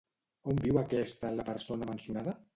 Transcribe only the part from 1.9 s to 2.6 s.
mencionada?